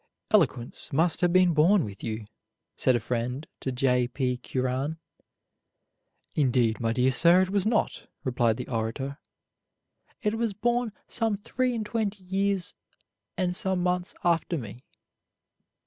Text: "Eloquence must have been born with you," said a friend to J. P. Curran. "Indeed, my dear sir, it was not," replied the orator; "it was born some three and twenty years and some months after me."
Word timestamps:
"Eloquence 0.31 0.91
must 0.91 1.21
have 1.21 1.31
been 1.31 1.53
born 1.53 1.85
with 1.85 2.03
you," 2.03 2.25
said 2.75 2.95
a 2.95 2.99
friend 2.99 3.45
to 3.59 3.71
J. 3.71 4.07
P. 4.07 4.37
Curran. 4.37 4.97
"Indeed, 6.33 6.79
my 6.79 6.91
dear 6.91 7.11
sir, 7.11 7.41
it 7.43 7.51
was 7.51 7.67
not," 7.67 8.07
replied 8.23 8.57
the 8.57 8.67
orator; 8.67 9.19
"it 10.23 10.33
was 10.39 10.53
born 10.53 10.91
some 11.07 11.37
three 11.37 11.75
and 11.75 11.85
twenty 11.85 12.23
years 12.23 12.73
and 13.37 13.55
some 13.55 13.83
months 13.83 14.15
after 14.23 14.57
me." 14.57 14.83